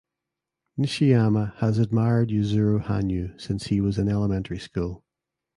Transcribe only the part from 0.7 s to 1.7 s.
Nishiyama